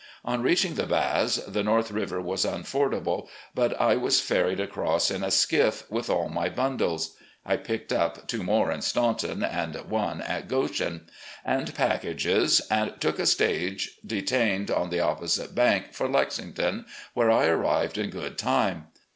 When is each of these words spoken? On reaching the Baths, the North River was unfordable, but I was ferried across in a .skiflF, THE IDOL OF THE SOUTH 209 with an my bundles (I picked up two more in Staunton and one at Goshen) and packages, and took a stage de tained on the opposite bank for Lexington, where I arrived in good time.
On 0.25 0.41
reaching 0.41 0.73
the 0.73 0.87
Baths, 0.87 1.35
the 1.45 1.61
North 1.61 1.91
River 1.91 2.19
was 2.19 2.43
unfordable, 2.43 3.27
but 3.53 3.79
I 3.79 3.97
was 3.97 4.19
ferried 4.19 4.59
across 4.59 5.11
in 5.11 5.21
a 5.23 5.27
.skiflF, 5.27 5.49
THE 5.49 5.55
IDOL 5.59 5.67
OF 5.67 5.77
THE 5.77 5.77
SOUTH 5.77 6.07
209 6.07 6.25
with 6.25 6.25
an 6.29 6.33
my 6.33 6.49
bundles 6.49 7.15
(I 7.45 7.57
picked 7.57 7.93
up 7.93 8.27
two 8.27 8.41
more 8.41 8.71
in 8.71 8.81
Staunton 8.81 9.43
and 9.43 9.75
one 9.87 10.21
at 10.21 10.47
Goshen) 10.47 11.07
and 11.45 11.75
packages, 11.75 12.61
and 12.71 12.99
took 12.99 13.19
a 13.19 13.27
stage 13.27 13.99
de 14.03 14.23
tained 14.23 14.75
on 14.75 14.89
the 14.89 15.01
opposite 15.01 15.53
bank 15.53 15.93
for 15.93 16.09
Lexington, 16.09 16.85
where 17.13 17.29
I 17.29 17.45
arrived 17.45 17.99
in 17.99 18.09
good 18.09 18.39
time. 18.39 18.87